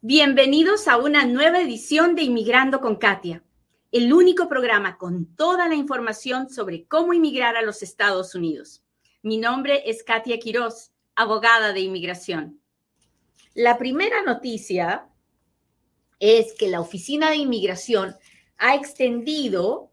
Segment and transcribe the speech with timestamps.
[0.00, 3.42] Bienvenidos a una nueva edición de Inmigrando con Katia,
[3.90, 8.84] el único programa con toda la información sobre cómo inmigrar a los Estados Unidos.
[9.22, 12.60] Mi nombre es Katia Quiroz, abogada de inmigración.
[13.54, 15.08] La primera noticia
[16.20, 18.14] es que la Oficina de Inmigración
[18.56, 19.90] ha extendido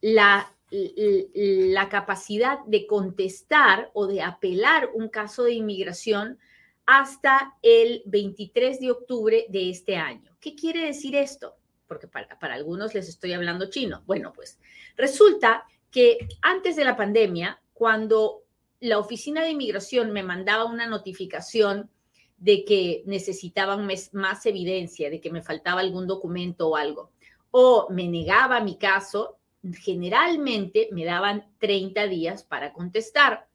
[0.00, 6.38] la, la capacidad de contestar o de apelar un caso de inmigración
[6.86, 10.36] hasta el 23 de octubre de este año.
[10.40, 11.56] ¿Qué quiere decir esto?
[11.86, 14.02] Porque para, algunos les estoy hablando chino.
[14.06, 14.58] Bueno, pues
[14.96, 18.42] resulta que antes de la pandemia, cuando
[18.80, 21.90] la oficina de inmigración me mandaba una notificación
[22.38, 27.12] de que necesitaban más evidencia, de que me faltaba algún documento o algo,
[27.52, 29.38] o me negaba mi caso,
[29.80, 33.46] generalmente me daban 30 días para contestar.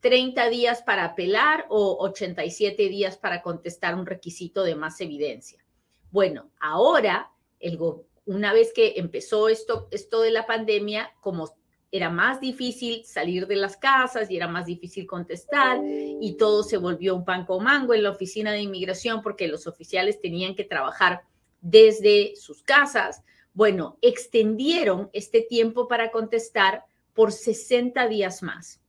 [0.00, 5.64] 30 días para apelar o 87 días para contestar un requisito de más evidencia.
[6.10, 7.78] Bueno, ahora, el,
[8.24, 11.50] una vez que empezó esto, esto de la pandemia, como
[11.92, 16.76] era más difícil salir de las casas y era más difícil contestar y todo se
[16.76, 20.64] volvió un pan con mango en la oficina de inmigración porque los oficiales tenían que
[20.64, 21.22] trabajar
[21.60, 23.22] desde sus casas.
[23.52, 28.79] Bueno, extendieron este tiempo para contestar por 60 días más.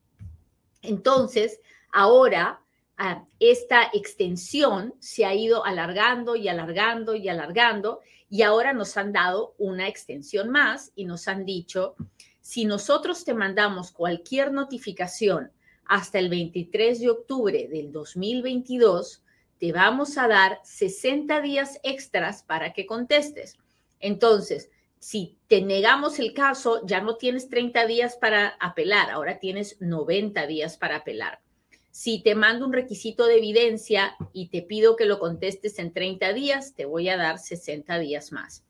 [0.82, 1.60] Entonces,
[1.92, 2.62] ahora
[2.98, 9.12] ah, esta extensión se ha ido alargando y alargando y alargando y ahora nos han
[9.12, 11.96] dado una extensión más y nos han dicho,
[12.40, 15.52] si nosotros te mandamos cualquier notificación
[15.86, 19.24] hasta el 23 de octubre del 2022,
[19.59, 23.58] te vamos a dar 60 días extras para que contestes.
[24.00, 24.72] Entonces,
[25.02, 30.46] si te negamos el caso, ya no tienes 30 días para apelar, ahora tienes 90
[30.46, 31.42] días para apelar.
[31.90, 36.34] Si te mando un requisito de evidencia y te pido que lo contestes en 30
[36.34, 38.64] días, te voy a dar 60 días más.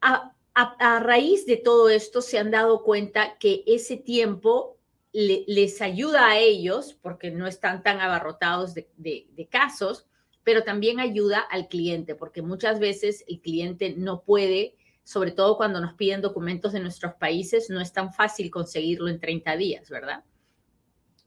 [0.00, 4.78] A, raíz de todo esto se han dado cuenta que ese tiempo
[5.12, 10.06] les ayuda a ellos, porque no están tan abarrotados de casos,
[10.44, 15.80] pero también ayuda al cliente, porque muchas veces el cliente no puede sobre todo cuando
[15.80, 20.24] nos piden documentos de nuestros países, no es tan fácil conseguirlo en 30 días, ¿verdad?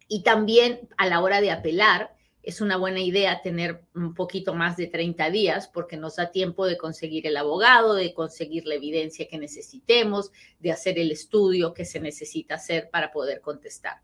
[0.07, 2.15] Y también a la hora de apelar,
[2.45, 6.67] es una buena idea tener un poquito más de 30 días porque nos da tiempo
[6.67, 11.85] de conseguir el abogado, de conseguir la evidencia que necesitemos, de hacer el estudio que
[11.85, 13.95] se necesita hacer para poder contestar.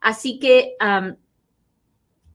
[0.00, 0.74] Así que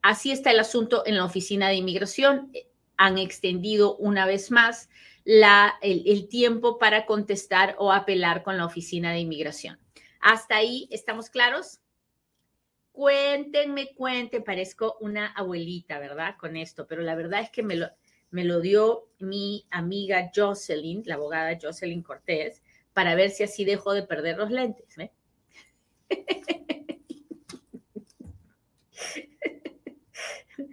[0.02, 2.54] así está el asunto en la oficina de inmigración.
[2.96, 4.90] Han extendido una vez más
[5.32, 9.80] la, el, tiempo para contestar o apelar con la oficina de inmigración.
[10.20, 11.80] Hasta ahí, ¿estamos claros?
[12.92, 16.36] Cuéntenme, cuenten, parezco una abuelita, ¿verdad?
[16.38, 17.88] Con esto, pero la verdad es que me lo,
[18.30, 22.62] me lo dio mi amiga Jocelyn, la abogada Jocelyn Cortés,
[22.92, 24.98] para ver si así dejo de perder los lentes.
[24.98, 25.14] ¿eh?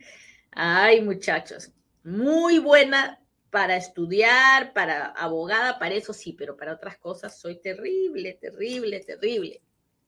[0.50, 1.70] Ay, muchachos,
[2.02, 3.20] muy buena
[3.50, 9.62] para estudiar, para abogada, para eso sí, pero para otras cosas soy terrible, terrible, terrible.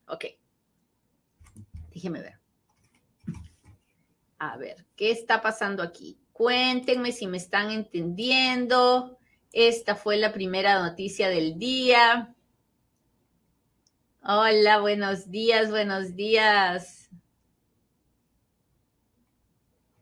[0.07, 0.25] Ok.
[1.93, 2.39] Déjeme ver.
[4.37, 6.19] A ver, ¿qué está pasando aquí?
[6.31, 9.17] Cuéntenme si me están entendiendo.
[9.51, 12.33] Esta fue la primera noticia del día.
[14.23, 17.09] Hola, buenos días, buenos días.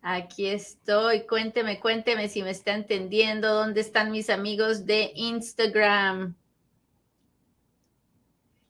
[0.02, 1.28] Aquí estoy.
[1.28, 3.54] Cuénteme, cuénteme si me está entendiendo.
[3.54, 6.36] ¿Dónde están mis amigos de Instagram?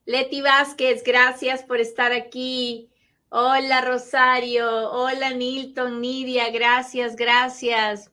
[0.05, 2.89] Leti Vázquez, gracias por estar aquí.
[3.29, 8.11] Hola Rosario, hola Nilton, Nidia, gracias, gracias.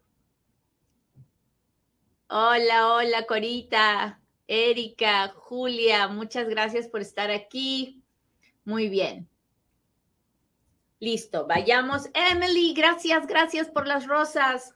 [2.28, 8.02] Hola, hola Corita, Erika, Julia, muchas gracias por estar aquí.
[8.66, 9.26] Muy bien.
[10.98, 12.08] Listo, vayamos.
[12.14, 14.74] Emily, gracias, gracias por las rosas.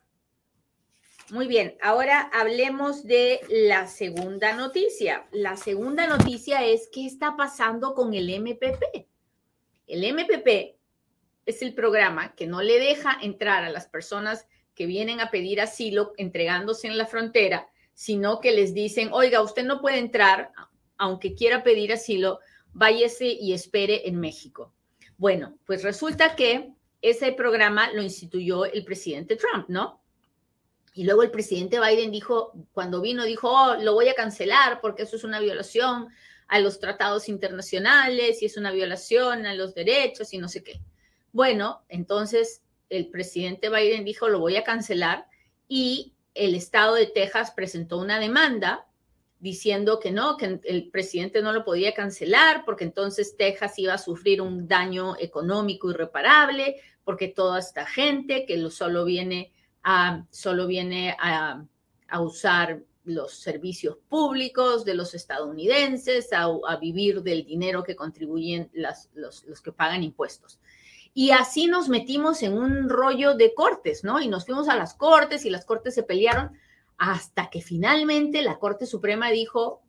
[1.30, 5.26] Muy bien, ahora hablemos de la segunda noticia.
[5.32, 9.06] La segunda noticia es qué está pasando con el MPP.
[9.86, 10.76] El MPP
[11.46, 15.60] es el programa que no le deja entrar a las personas que vienen a pedir
[15.60, 20.52] asilo entregándose en la frontera, sino que les dicen, oiga, usted no puede entrar,
[20.98, 22.40] aunque quiera pedir asilo,
[22.72, 24.74] váyase y espere en México.
[25.20, 26.72] Bueno, pues resulta que
[27.02, 30.00] ese programa lo instituyó el presidente Trump, ¿no?
[30.94, 35.02] Y luego el presidente Biden dijo, cuando vino, dijo, oh, lo voy a cancelar porque
[35.02, 36.08] eso es una violación
[36.48, 40.80] a los tratados internacionales y es una violación a los derechos y no sé qué.
[41.32, 45.26] Bueno, entonces el presidente Biden dijo, lo voy a cancelar
[45.68, 48.86] y el estado de Texas presentó una demanda
[49.40, 53.98] diciendo que no, que el presidente no lo podía cancelar porque entonces Texas iba a
[53.98, 59.52] sufrir un daño económico irreparable porque toda esta gente que solo viene
[59.82, 61.64] a, solo viene a,
[62.20, 69.08] usar los servicios públicos de los estadounidenses, a, vivir del dinero que contribuyen los,
[69.46, 70.60] los que pagan impuestos.
[71.14, 74.20] Y así nos metimos en un rollo de cortes, ¿no?
[74.20, 76.52] Y nos fuimos a las cortes y las cortes se pelearon
[77.00, 79.82] hasta que finalmente la Corte Suprema dijo,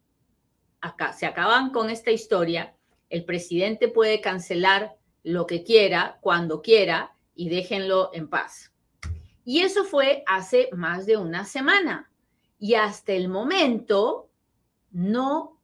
[0.80, 2.74] acá se acaban con esta historia,
[3.10, 8.72] el presidente puede cancelar lo que quiera, cuando quiera, y déjenlo en paz.
[9.44, 12.10] Y eso fue hace más de una semana.
[12.58, 14.30] Y hasta el momento
[14.92, 15.60] no,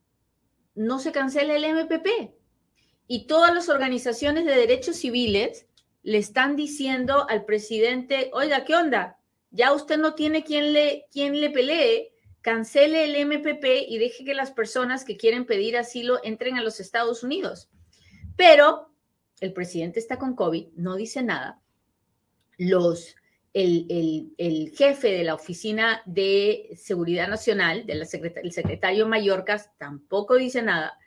[0.76, 2.36] no se cancela el MPP
[3.08, 5.66] y todas las organizaciones de derechos civiles
[6.04, 9.18] le están diciendo al presidente, oiga, ¿qué onda?
[9.52, 14.52] Ya usted no tiene quien le, le pelee, cancele el MPP y deje que las
[14.52, 17.70] personas que quieren pedir asilo entren a los Estados Unidos.
[18.36, 18.92] Pero
[19.40, 21.62] el presidente está con COVID, no dice nada.
[22.58, 23.16] Los,
[23.54, 28.06] el, el, jefe de la Oficina de Seguridad Nacional, de la
[28.42, 30.98] el secretario Mallorcas, tampoco dice nada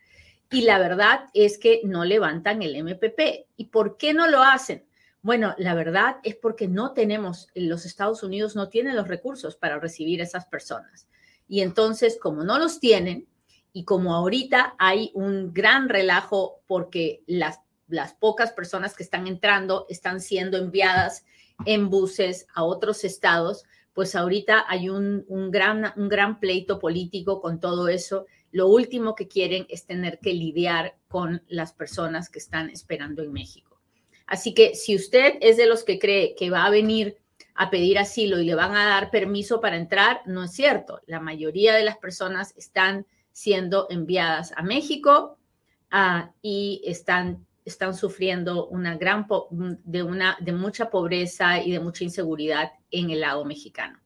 [0.50, 3.46] y la verdad es que no levantan el MPP.
[3.56, 4.84] ¿Y por qué no lo hacen?
[5.22, 9.78] Bueno, la verdad es porque no tenemos, los Estados Unidos no tienen los recursos para
[9.78, 11.08] recibir a esas personas.
[11.46, 13.28] Y entonces, como no los tienen,
[13.72, 17.60] y como ahorita hay un gran relajo porque las,
[18.18, 21.24] pocas personas que están entrando están siendo enviadas
[21.66, 28.26] en buses a otros estados, pues ahorita hay un gran pleito político con todo eso
[28.52, 33.32] lo último que quieren es tener que lidiar con las personas que están esperando en
[33.32, 33.69] México.
[34.30, 37.18] Así que si usted es de los que cree que va a venir
[37.56, 41.00] a pedir asilo y le van a dar permiso para entrar, no es cierto.
[41.06, 45.36] La mayoría de las personas están siendo enviadas a México
[45.90, 52.04] ah, y están, están sufriendo una gran de, una, de mucha pobreza y de mucha
[52.04, 53.98] inseguridad en el lado mexicano.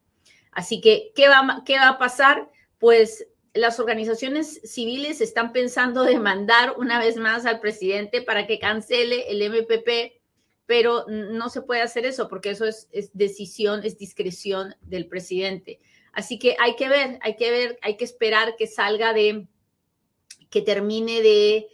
[0.51, 2.49] Así que, ¿qué va, qué va a pasar?
[2.79, 9.31] Pues las organizaciones civiles están pensando demandar una vez más al presidente para que cancele
[9.31, 10.21] el MPP,
[10.65, 15.79] pero no se puede hacer eso porque eso es, decisión, es discreción del presidente.
[16.11, 19.47] Así que hay que ver, hay que ver, hay que esperar que salga de,
[20.49, 21.67] que termine de,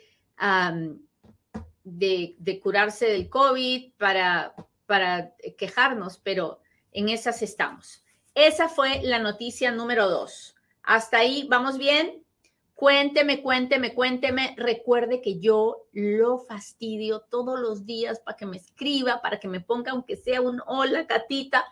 [1.84, 4.54] de, curarse del COVID para,
[4.86, 6.60] para quejarnos, pero
[6.92, 8.04] en esas estamos.
[8.36, 10.56] Esa fue la noticia número dos.
[10.84, 12.24] Hasta ahí, ¿vamos bien?
[12.74, 14.56] Cuénteme, cuénteme, cuénteme.
[14.58, 19.62] Recuerde que yo lo fastidio todos los días para que me escriba, para que me
[19.62, 21.64] ponga aunque sea un hola, Catita,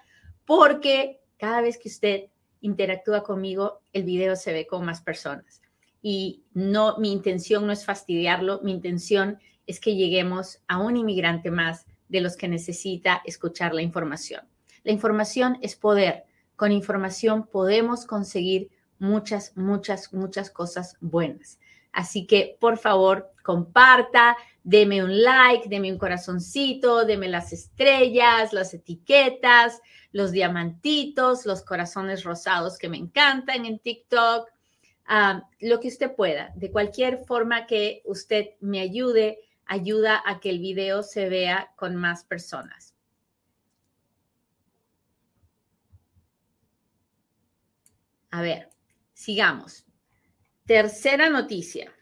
[0.46, 2.26] porque cada vez que usted
[2.62, 5.62] interactúa conmigo, el video se ve con más personas.
[6.02, 11.52] Y no, mi intención no es fastidiarlo, mi intención es que lleguemos a un inmigrante
[11.52, 14.42] más de los que necesita escuchar la información.
[14.84, 16.26] La información es poder.
[16.56, 21.60] Con información podemos conseguir muchas, muchas, muchas cosas buenas.
[21.92, 28.74] Así que por favor, comparta, deme un like, deme un corazoncito, deme las estrellas, las
[28.74, 29.82] etiquetas,
[30.12, 34.50] los diamantitos, los corazones rosados que me encantan en TikTok,
[35.08, 36.52] ah, lo que usted pueda.
[36.56, 41.96] De cualquier forma que usted me ayude, ayuda a que el video se vea con
[41.96, 42.94] más personas.
[48.32, 48.70] A ver.
[49.20, 49.86] Sigamos.
[50.66, 51.94] Tercera noticia.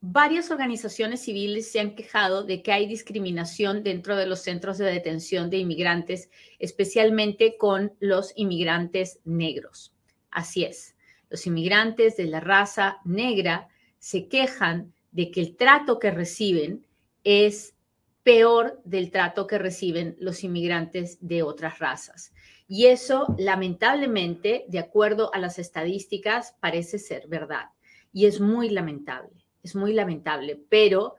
[0.00, 4.84] Varias organizaciones civiles se han quejado de que hay discriminación dentro de los centros de
[4.84, 9.92] detención de inmigrantes, especialmente con los inmigrantes negros.
[10.30, 10.94] Así es,
[11.28, 13.66] los inmigrantes de la raza negra
[13.98, 16.86] se quejan de que el trato que reciben
[17.24, 17.74] es
[18.22, 22.32] peor del trato que reciben los inmigrantes de otras razas.
[22.70, 27.70] Y eso, lamentablemente, de acuerdo a las estadísticas, parece ser verdad.
[28.12, 31.16] Y es muy lamentable, es muy lamentable, pero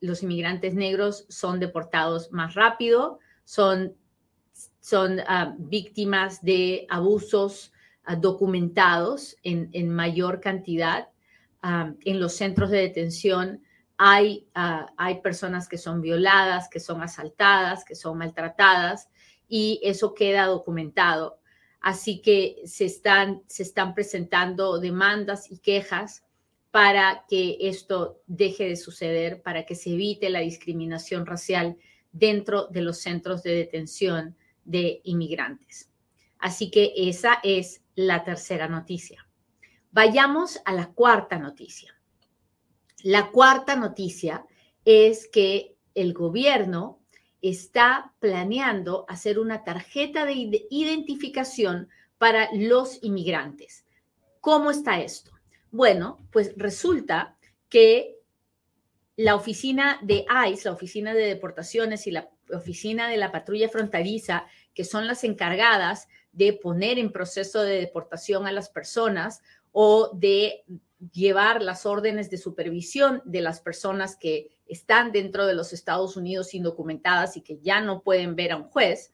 [0.00, 3.94] los inmigrantes negros son deportados más rápido, son,
[4.80, 5.20] son
[5.56, 7.72] víctimas de abusos
[8.04, 11.08] ah, documentados en, en, mayor cantidad.
[11.62, 13.62] en los centros de detención
[13.96, 19.08] hay, ah, hay personas que son violadas, que son asaltadas, que son maltratadas
[19.54, 21.38] y eso queda documentado.
[21.78, 26.24] Así que se están, se están presentando demandas y quejas
[26.70, 31.76] para que esto deje de suceder, para que se evite la discriminación racial
[32.12, 35.90] dentro de los centros de detención de inmigrantes.
[36.38, 39.28] Así que esa es la tercera noticia.
[39.90, 41.94] Vayamos a la cuarta noticia.
[43.02, 44.46] La cuarta noticia
[44.86, 47.01] es que el gobierno
[47.42, 53.84] está planeando hacer una tarjeta de identificación para los inmigrantes.
[54.40, 55.32] ¿Cómo está esto?
[55.72, 57.36] Bueno, pues resulta
[57.68, 58.16] que
[59.16, 64.46] la oficina de ICE, la oficina de deportaciones y la oficina de la patrulla fronteriza,
[64.74, 70.64] que son las encargadas de poner en proceso de deportación a las personas o de
[71.10, 76.54] llevar las órdenes de supervisión de las personas que están dentro de los Estados Unidos
[76.54, 79.10] indocumentadas y que ya no pueden ver a un juez,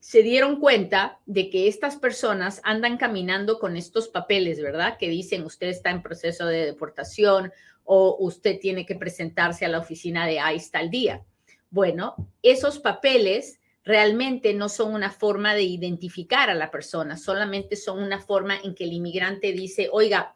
[0.00, 4.96] se dieron cuenta de que estas personas andan caminando con estos papeles, ¿verdad?
[4.98, 7.52] Que dicen usted está en proceso de deportación
[7.84, 11.24] o usted tiene que presentarse a la oficina de ICE tal día.
[11.70, 18.02] Bueno, esos papeles realmente no son una forma de identificar a la persona, solamente son
[18.02, 20.35] una forma en que el inmigrante dice, oiga,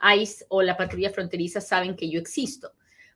[0.00, 2.72] ICE o la patrulla fronteriza saben que yo existo.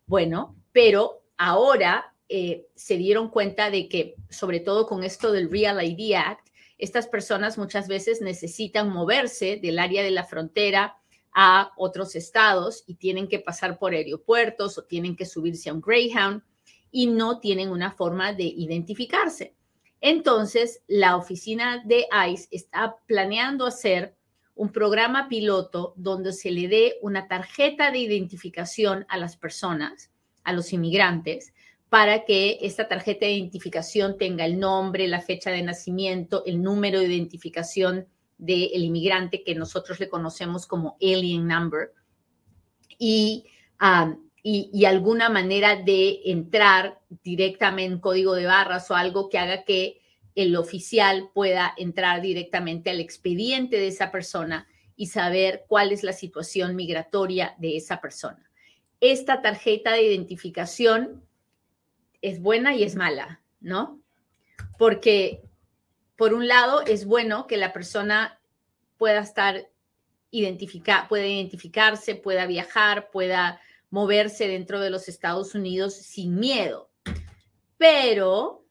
[0.06, 5.82] Bueno, pero ahora eh, se dieron cuenta de que, sobre todo con esto del Real
[5.82, 6.48] ID Act,
[6.78, 10.96] estas personas muchas veces necesitan moverse del área de la frontera
[11.32, 15.80] a otros estados y tienen que pasar por aeropuertos o tienen que subirse a un
[15.80, 16.42] Greyhound
[16.90, 19.54] y no tienen una forma de identificarse.
[20.00, 24.16] Entonces, la oficina de ICE está planeando hacer
[24.54, 30.10] un programa piloto donde se le dé una tarjeta de identificación a las personas,
[30.44, 31.54] a los inmigrantes,
[31.88, 37.00] para que esta tarjeta de identificación tenga el nombre, la fecha de nacimiento, el número
[37.00, 38.06] de identificación
[38.38, 41.92] del inmigrante que nosotros le conocemos como alien number.
[42.98, 43.44] Y,
[43.80, 49.38] um, y, y, alguna manera de entrar directamente en código de barras o algo que
[49.38, 50.01] haga que
[50.34, 56.12] el oficial pueda entrar directamente al expediente de esa persona y saber cuál es la
[56.12, 58.50] situación migratoria de esa persona.
[59.00, 61.24] Esta tarjeta de identificación
[62.20, 64.00] es buena y es mala, ¿no?
[64.78, 65.42] Porque
[66.22, 68.40] por un lado, es bueno que la persona
[68.96, 69.68] pueda estar
[70.30, 73.60] identificada, pueda identificarse, pueda viajar, pueda
[73.90, 76.90] moverse dentro de los Estados Unidos sin miedo.
[77.76, 78.64] Pero,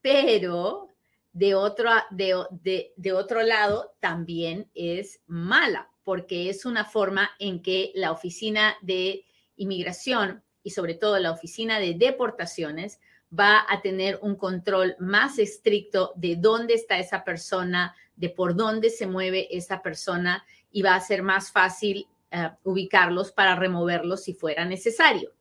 [0.00, 0.95] pero,
[1.36, 7.92] de otro, de, de otro lado, también es mala, porque es una forma en que
[7.94, 9.26] la oficina de
[9.56, 13.00] inmigración y sobre todo la oficina de deportaciones
[13.38, 18.88] va a tener un control más estricto de dónde está esa persona, de por dónde
[18.88, 24.32] se mueve esa persona y va a ser más fácil uh, ubicarlos para removerlos si
[24.32, 25.34] fuera necesario.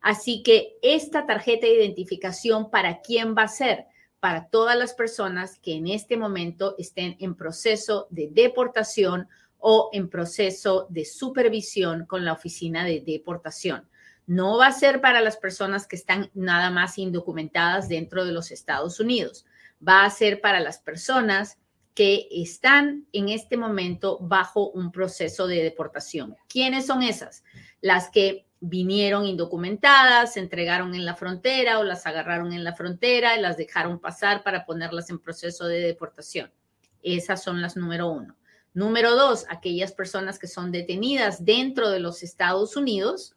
[0.00, 3.86] Así que esta tarjeta de identificación, ¿para quién va a ser?
[4.26, 9.28] Para todas las personas que en este momento estén en proceso de deportación
[9.60, 13.88] o en proceso de supervisión con la oficina de deportación.
[14.26, 18.50] No va a ser para las personas que están nada más indocumentadas dentro de los
[18.50, 19.46] Estados Unidos.
[19.86, 21.58] Va a ser para las personas
[21.94, 26.34] que están en este momento bajo un proceso de deportación.
[26.48, 27.44] ¿Quiénes son esas?
[27.80, 33.36] Las que vinieron indocumentadas, se entregaron en la frontera o las agarraron en la frontera
[33.36, 36.50] y las dejaron pasar para ponerlas en proceso de deportación.
[37.02, 38.36] Esas son las número uno.
[38.72, 43.34] Número dos, aquellas personas que son detenidas dentro de los Estados Unidos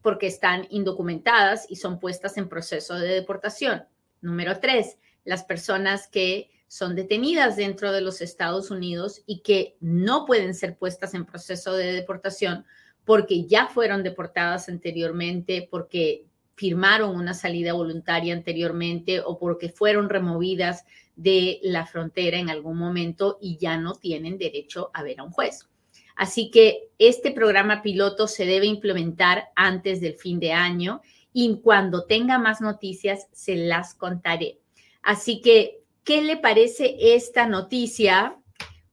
[0.00, 3.84] porque están indocumentadas y son puestas en proceso de deportación.
[4.20, 10.24] Número tres, las personas que son detenidas dentro de los Estados Unidos y que no
[10.24, 12.64] pueden ser puestas en proceso de deportación
[13.04, 20.84] porque ya fueron deportadas anteriormente, porque firmaron una salida voluntaria anteriormente o porque fueron removidas
[21.16, 25.30] de la frontera en algún momento y ya no tienen derecho a ver a un
[25.30, 25.68] juez.
[26.16, 32.04] Así que este programa piloto se debe implementar antes del fin de año y cuando
[32.04, 34.60] tenga más noticias se las contaré.
[35.02, 38.38] Así que, ¿qué le parece esta noticia?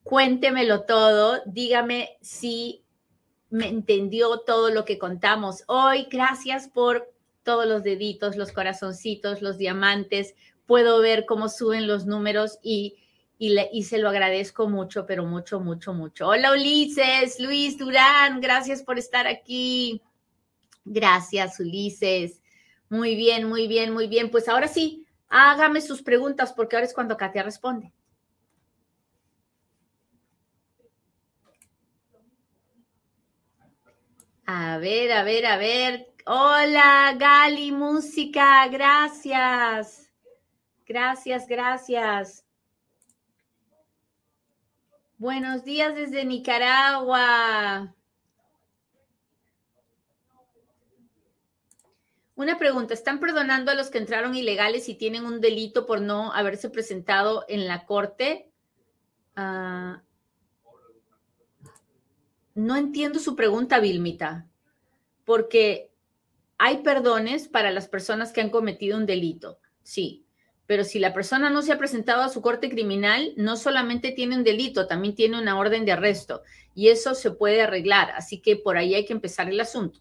[0.03, 2.80] Cuéntemelo todo, dígame si
[3.51, 6.08] me entendió todo lo que contamos hoy.
[6.10, 10.34] Gracias por todos los deditos, los corazoncitos, los diamantes.
[10.65, 12.98] Puedo ver cómo suben los números y
[13.43, 16.27] y, se lo agradezco mucho, pero mucho, mucho, mucho.
[16.27, 20.00] Hola Ulises, Luis Durán, gracias por estar aquí.
[20.86, 22.39] Gracias Ulises.
[22.88, 24.29] Muy bien, muy bien, muy bien.
[24.29, 27.91] Pues ahora sí, hágame sus preguntas porque ahora es cuando Katia responde.
[34.53, 36.13] A ver, a ver, a ver.
[36.25, 40.12] Hola, Gali, música, gracias.
[40.86, 42.46] Gracias, gracias.
[45.17, 47.96] Buenos días desde Nicaragua.
[52.36, 56.34] Una pregunta, ¿están perdonando a los que entraron ilegales y tienen un delito por no
[56.34, 58.51] haberse presentado en la corte?
[59.34, 60.01] Ah,
[62.62, 64.48] no entiendo su pregunta, Vilmita,
[65.25, 65.91] porque
[66.58, 70.25] hay perdones para las personas que han cometido un delito, sí,
[70.68, 74.38] pero si la persona no se ha presentado a su corte criminal, no solamente tiene
[74.38, 76.44] un delito, también tiene una orden de arresto
[76.75, 80.00] y eso se puede arreglar, así que por ahí hay que empezar el asunto.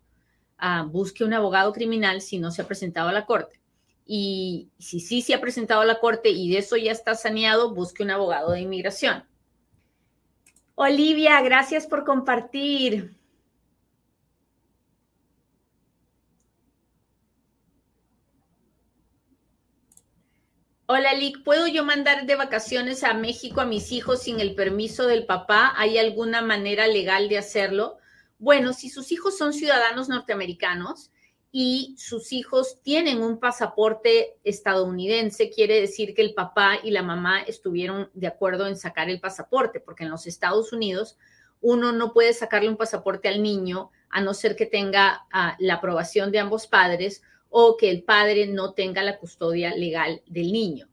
[0.59, 3.59] Ah, busque un abogado criminal si no se ha presentado a la corte.
[4.05, 7.75] Y si sí se ha presentado a la corte y de eso ya está saneado,
[7.75, 9.25] busque un abogado de inmigración.
[10.83, 13.15] Olivia, gracias por compartir.
[20.87, 25.07] Hola, Lick, ¿puedo yo mandar de vacaciones a México a mis hijos sin el permiso
[25.07, 25.75] del papá?
[25.77, 27.99] ¿Hay alguna manera legal de hacerlo?
[28.39, 31.11] Bueno, si sus hijos son ciudadanos norteamericanos
[31.53, 37.43] y sus hijos tienen un pasaporte estadounidense, quiere decir que el papá y la mamá
[37.43, 41.19] estuvieron de acuerdo en sacar el pasaporte, porque en los Estados Unidos
[41.61, 45.75] uno no puede sacarle un pasaporte al niño a no ser que tenga ah, la
[45.75, 50.89] aprobación de ambos padres o que el padre no tenga la custodia legal del niño.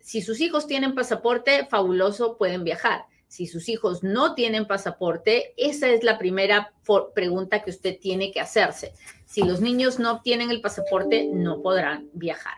[0.00, 5.88] si sus hijos tienen pasaporte, fabuloso, pueden viajar si sus hijos no tienen pasaporte, esa
[5.88, 6.74] es la primera
[7.14, 8.92] pregunta que usted tiene que hacerse.
[9.24, 12.54] Si los niños no obtienen el pasaporte, no podrán viajar.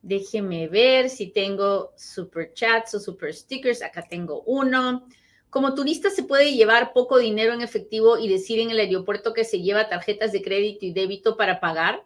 [0.00, 3.82] Déjeme ver si tengo super chats o super stickers.
[3.82, 5.08] Acá tengo uno.
[5.50, 9.42] Como turista se puede llevar poco dinero en efectivo y decir en el aeropuerto que
[9.42, 12.04] se lleva tarjetas de crédito y débito para pagar.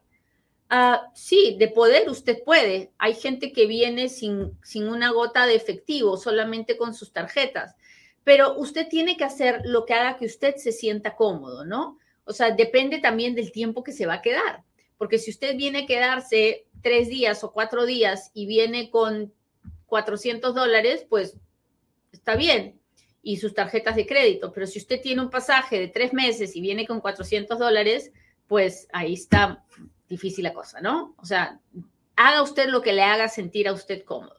[0.71, 2.93] Ah, sí, de poder usted puede.
[2.99, 7.75] Hay gente que viene sin, sin una gota de efectivo, solamente con sus tarjetas.
[8.23, 11.99] Pero usted tiene que hacer lo que haga que usted se sienta cómodo, ¿no?
[12.25, 14.65] O sea, depende también del tiempo que se va a quedar.
[14.99, 19.33] Porque si usted viene a quedarse tres días o cuatro días y viene con
[19.87, 21.39] 400 dólares, pues
[22.13, 22.79] está bien.
[23.23, 24.53] Y sus tarjetas de crédito.
[24.53, 28.13] Pero si usted tiene un pasaje de tres meses y viene con 400 dólares,
[28.47, 29.65] pues ahí está
[30.09, 31.15] difícil la cosa, ¿no?
[31.19, 31.61] O sea,
[32.17, 34.39] haga usted lo que le haga sentir a usted cómodo.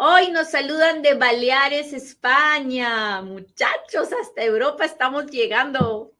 [0.00, 3.20] Hoy nos saludan de Baleares, España.
[3.20, 6.12] Muchachos, hasta Europa estamos llegando.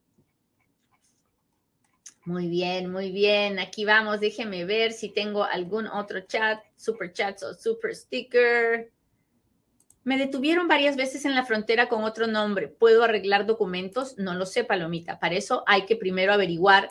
[2.24, 3.58] Muy bien, muy bien.
[3.58, 4.20] Aquí vamos.
[4.20, 8.90] Déjeme ver si tengo algún otro chat, super chat o super sticker.
[10.02, 12.66] Me detuvieron varias veces en la frontera con otro nombre.
[12.66, 14.18] ¿Puedo arreglar documentos?
[14.18, 15.20] No lo sé, Palomita.
[15.20, 16.90] Para eso hay que primero averiguar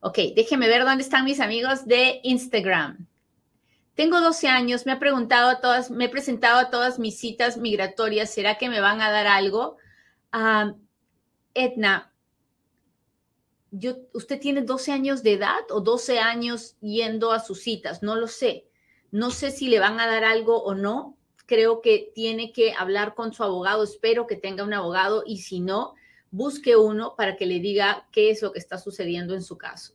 [0.00, 3.06] Ok, déjeme ver dónde están mis amigos de Instagram.
[3.94, 7.56] Tengo 12 años, me ha preguntado a todas, me he presentado a todas mis citas
[7.56, 9.78] migratorias, ¿será que me van a dar algo?
[10.32, 10.74] Ah,
[11.54, 12.12] Edna,
[13.70, 18.02] yo, ¿usted tiene 12 años de edad o 12 años yendo a sus citas?
[18.02, 18.68] No lo sé.
[19.10, 21.15] No sé si le van a dar algo o no,
[21.46, 23.84] creo que tiene que hablar con su abogado.
[23.84, 25.94] Espero que tenga un abogado y si no,
[26.30, 29.94] busque uno para que le diga qué es lo que está sucediendo en su caso.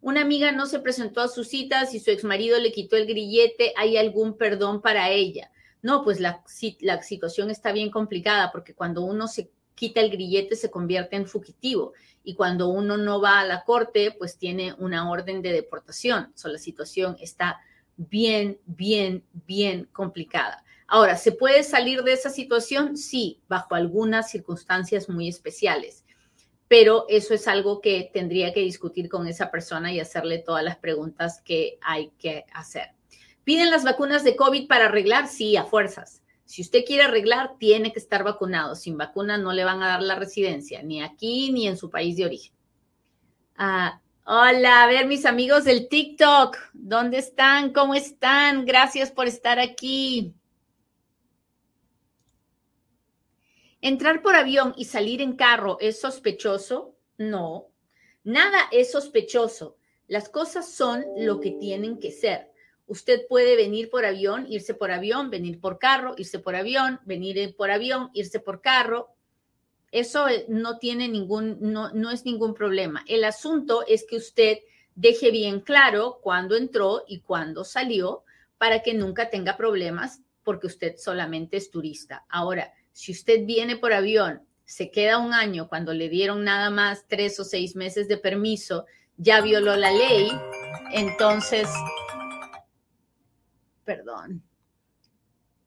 [0.00, 3.72] Una amiga no se presentó a sus citas y su exmarido le quitó el grillete.
[3.76, 5.50] ¿Hay algún perdón para ella?
[5.82, 6.42] No, pues la,
[6.80, 11.26] la situación está bien complicada porque cuando uno se quita el grillete se convierte en
[11.26, 11.92] fugitivo
[12.24, 16.32] y cuando uno no va a la corte, pues tiene una orden de deportación.
[16.34, 17.60] So, la situación está
[17.96, 20.64] bien, bien, bien complicada.
[20.88, 22.96] Ahora, ¿se puede salir de esa situación?
[22.96, 26.04] Sí, bajo algunas circunstancias muy especiales,
[26.68, 30.76] pero eso es algo que tendría que discutir con esa persona y hacerle todas las
[30.76, 32.90] preguntas que hay que hacer.
[33.42, 35.28] ¿Piden las vacunas de COVID para arreglar?
[35.28, 36.22] Sí, a fuerzas.
[36.44, 38.76] Si usted quiere arreglar, tiene que estar vacunado.
[38.76, 42.16] Sin vacuna no le van a dar la residencia, ni aquí ni en su país
[42.16, 42.54] de origen.
[43.56, 47.72] Ah, hola, a ver mis amigos del TikTok, ¿dónde están?
[47.72, 48.64] ¿Cómo están?
[48.64, 50.34] Gracias por estar aquí.
[53.86, 56.96] ¿Entrar por avión y salir en carro es sospechoso?
[57.18, 57.68] No,
[58.24, 59.76] nada es sospechoso.
[60.08, 62.50] Las cosas son lo que tienen que ser.
[62.88, 67.54] Usted puede venir por avión, irse por avión, venir por carro, irse por avión, venir
[67.54, 69.10] por avión, irse por carro.
[69.92, 73.04] Eso eh, no tiene ningún, no, no es ningún problema.
[73.06, 74.58] El asunto es que usted
[74.96, 78.24] deje bien claro cuándo entró y cuándo salió
[78.58, 82.26] para que nunca tenga problemas porque usted solamente es turista.
[82.28, 87.04] Ahora, si usted viene por avión, se queda un año cuando le dieron nada más
[87.06, 88.86] tres o seis meses de permiso,
[89.18, 90.32] ya violó la ley,
[90.92, 91.68] entonces,
[93.84, 94.42] perdón,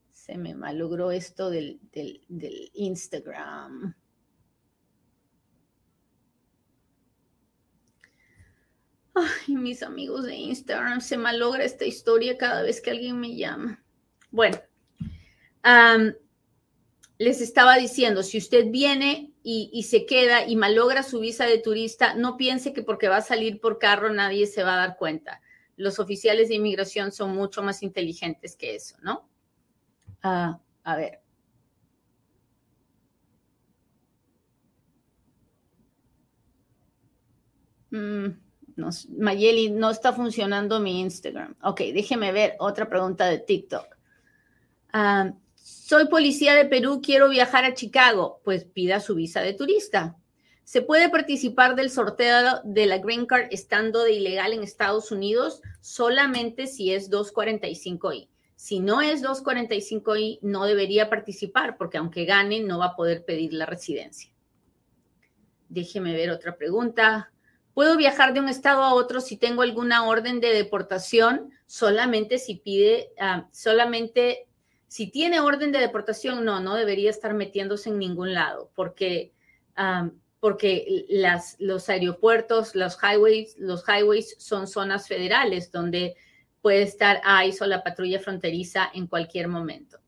[0.10, 3.96] se me malogró esto del, del, Instagram.
[9.14, 13.84] Ay, mis amigos de Instagram, se malogra esta historia cada vez que alguien me llama.
[14.32, 14.58] Bueno,
[17.20, 22.14] les estaba diciendo, si usted viene y, se queda y malogra su visa de turista,
[22.16, 25.42] no piense que porque va a salir por carro nadie se va a dar cuenta.
[25.76, 29.30] Los oficiales de inmigración son mucho más inteligentes que eso, ¿no?
[30.24, 31.22] Ah, a ver.
[37.92, 38.28] Mm,
[38.78, 41.56] no, Mayeli, no está funcionando mi Instagram.
[41.64, 43.98] Ok, déjeme ver otra pregunta de TikTok.
[44.94, 45.34] Ah,
[45.70, 48.42] soy policía de Perú, quiero viajar a Chicago.
[48.44, 50.18] Pues pida su visa de turista.
[50.64, 55.62] ¿Se puede participar del sorteo de la Green Card estando de ilegal en Estados Unidos?
[55.82, 58.30] Solamente si es 245I.
[58.56, 63.54] Si no es 245I, no debería participar porque aunque gane, no va a poder pedir
[63.54, 64.32] la residencia.
[65.70, 67.32] Déjeme ver otra pregunta.
[67.74, 71.52] ¿Puedo viajar de un estado a otro si tengo alguna orden de deportación?
[71.68, 74.49] Solamente si pide, ah, solamente
[74.90, 79.32] si tiene orden de deportación, no, no debería estar metiéndose en ningún lado, porque,
[80.40, 81.06] porque
[81.60, 86.16] los aeropuertos, los highways, los highways son zonas federales donde
[86.64, 90.00] puede estar ICE o la patrulla fronteriza en cualquier momento.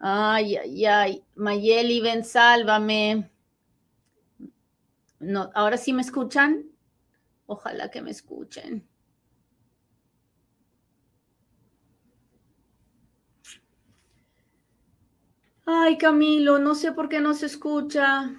[0.00, 3.30] Ay, ay, ay, Mayeli, ven, sálvame.
[5.20, 6.66] No, ahora sí me escuchan.
[7.46, 8.86] Ojalá que me escuchen.
[15.68, 18.30] Ay, Camilo, no sé por qué no se escucha,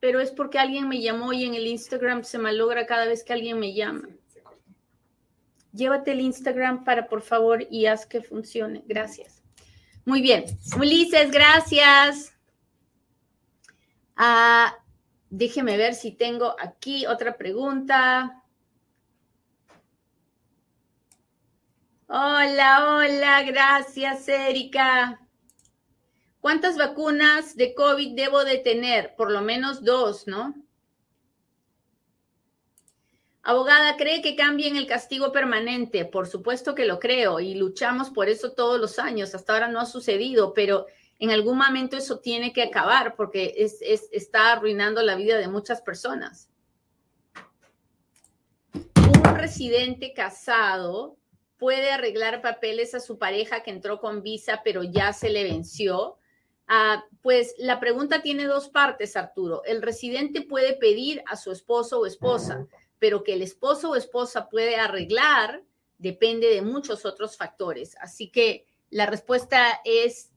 [0.00, 3.34] pero es porque alguien me llamó y en el Instagram se malogra cada vez que
[3.34, 4.08] alguien me llama.
[5.74, 8.82] Llévate el Instagram para, por favor, y haz que funcione.
[8.86, 9.42] Gracias.
[10.06, 10.46] Muy bien.
[10.78, 12.34] Ulises, gracias.
[14.16, 14.74] Ah,
[15.28, 18.42] déjeme ver si tengo aquí otra pregunta.
[22.06, 25.20] Hola, hola, gracias, Erika.
[26.46, 29.16] ¿Cuántas vacunas de COVID debo de tener?
[29.16, 30.54] Por lo menos dos, ¿no?
[33.42, 36.04] Abogada, ¿cree que cambien el castigo permanente?
[36.04, 39.34] Por supuesto que lo creo y luchamos por eso todos los años.
[39.34, 40.86] Hasta ahora no ha sucedido, pero
[41.18, 43.80] en algún momento eso tiene que acabar porque es,
[44.12, 46.48] está arruinando la vida de muchas personas.
[48.72, 51.16] Un residente casado
[51.58, 56.20] puede arreglar papeles a su pareja que entró con visa, pero ya se le venció.
[56.68, 59.62] Ah, pues la pregunta tiene dos partes, Arturo.
[59.64, 62.66] El residente puede pedir a su esposo o esposa,
[62.98, 65.62] pero que el esposo o esposa puede arreglar
[65.98, 67.96] depende de muchos otros factores.
[68.00, 70.32] Así que la respuesta es,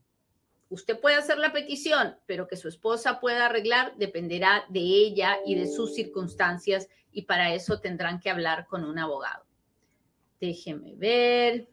[0.70, 5.56] usted puede hacer la petición, pero que su esposa pueda arreglar dependerá de ella y
[5.56, 9.46] de sus circunstancias y para eso tendrán que hablar con un abogado.
[10.40, 11.68] Déjeme ver.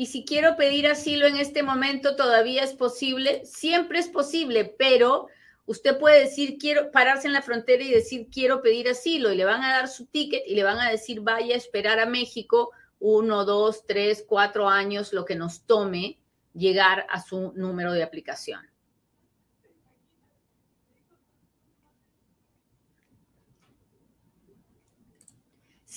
[0.00, 5.26] Y si quiero pedir asilo en este momento, todavía es posible, siempre es posible, pero
[5.66, 9.44] usted puede decir, quiero pararse en la frontera y decir, quiero pedir asilo, y le
[9.44, 12.70] van a dar su ticket y le van a decir, vaya a esperar a México
[13.00, 16.20] uno, dos, tres, cuatro años, lo que nos tome
[16.54, 18.60] llegar a su número de aplicación.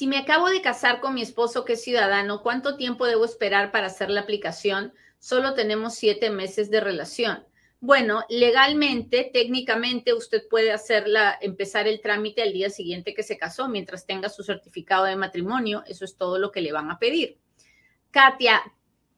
[0.02, 3.72] Si me acabo de casar con mi esposo que es ciudadano, ¿cuánto tiempo debo esperar
[3.72, 4.96] para hacer la aplicación?
[5.20, 7.46] Solo tenemos siete meses de relación.
[7.82, 13.68] Bueno, legalmente, técnicamente, usted puede hacerla, empezar el trámite al día siguiente que se casó,
[13.68, 15.84] mientras tenga su certificado de matrimonio.
[15.86, 17.38] Eso es todo lo que le van a pedir.
[18.10, 18.60] Katia,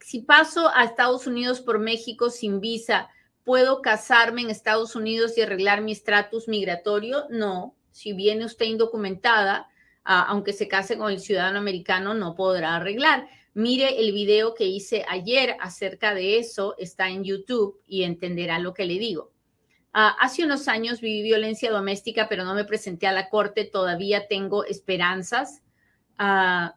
[0.00, 3.08] si paso a Estados Unidos por México sin visa,
[3.42, 7.24] ¿puedo casarme en Estados Unidos y arreglar mi estatus migratorio?
[7.30, 7.74] No.
[7.90, 9.70] Si viene usted indocumentada,
[10.04, 13.28] aunque se case con el ciudadano americano, no podrá arreglar.
[13.54, 18.74] mire el video que hice ayer acerca de eso, está en YouTube y entenderá lo
[18.74, 19.32] que le digo.
[19.92, 24.26] Ah, hace unos años viví violencia doméstica, pero no me presenté a la corte, todavía
[24.26, 25.62] tengo esperanzas.
[26.18, 26.74] Ah,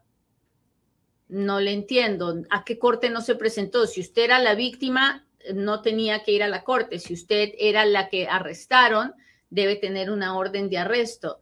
[1.27, 2.43] no le entiendo.
[2.51, 3.87] ¿A qué corte no se presentó?
[3.87, 6.99] Si usted era la víctima, no tenía que ir a la corte.
[6.99, 9.13] Si usted era la que arrestaron,
[9.49, 11.39] debe tener una orden de arresto.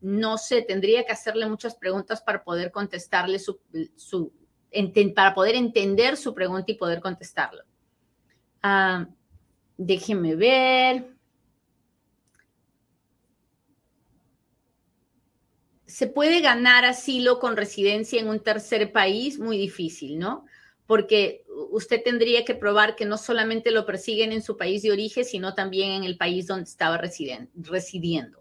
[0.00, 3.60] No sé, tendría que hacerle muchas preguntas para poder contestarle su,
[5.14, 7.62] para poder entender su pregunta y poder contestarlo.
[9.76, 11.14] déjeme ver.
[15.86, 19.38] ¿Se puede ganar asilo con residencia en un tercer país?
[19.38, 20.44] Muy difícil, ¿no?
[20.86, 25.24] Porque usted tendría que probar que no solamente lo persiguen en su país de origen,
[25.24, 28.37] sino también en el país donde estaba residiendo.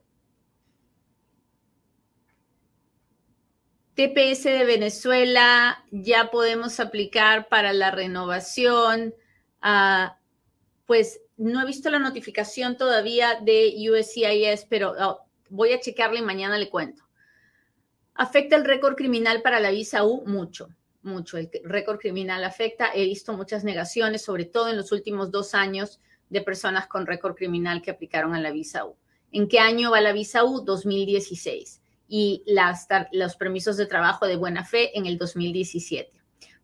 [3.97, 9.15] TPS de Venezuela ya podemos aplicar para la renovación.
[9.60, 10.19] Ah,
[10.86, 16.21] pues no he visto la notificación todavía de USCIS, pero oh, voy a checarle y
[16.21, 17.05] mañana le cuento.
[18.13, 20.23] ¿Afecta el récord criminal para la visa U?
[20.27, 20.69] Mucho,
[21.01, 21.38] mucho.
[21.38, 22.91] El récord criminal afecta.
[22.93, 27.33] He visto muchas negaciones, sobre todo en los últimos dos años, de personas con récord
[27.33, 28.95] criminal que aplicaron a la visa U.
[29.31, 30.62] ¿En qué año va la visa U?
[30.62, 31.81] 2016.
[32.08, 36.12] Y las, los permisos de trabajo de buena fe en el 2017.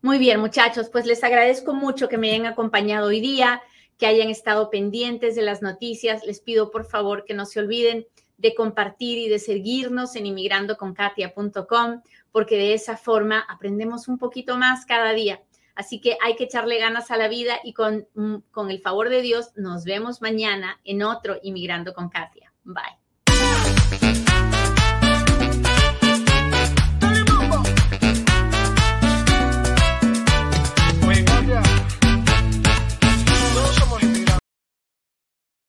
[0.00, 3.62] Muy bien, muchachos, pues les agradezco mucho que me hayan acompañado hoy día,
[3.98, 6.24] que hayan estado pendientes de las noticias.
[6.26, 12.02] Les pido por favor que no se olviden de compartir y de seguirnos en inmigrandoconkatia.com,
[12.32, 15.42] porque de esa forma aprendemos un poquito más cada día.
[15.74, 18.06] Así que hay que echarle ganas a la vida y con,
[18.50, 22.52] con el favor de Dios nos vemos mañana en otro Inmigrando con Katia.
[22.64, 23.03] Bye.